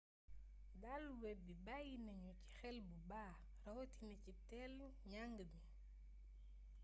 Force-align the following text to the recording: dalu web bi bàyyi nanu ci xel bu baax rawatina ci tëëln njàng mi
dalu 0.81 1.11
web 1.21 1.39
bi 1.47 1.55
bàyyi 1.65 1.95
nanu 2.05 2.31
ci 2.41 2.47
xel 2.59 2.77
bu 2.87 2.95
baax 3.09 3.37
rawatina 3.65 4.15
ci 4.23 4.31
tëëln 4.47 4.75
njàng 5.09 5.33
mi 5.37 5.45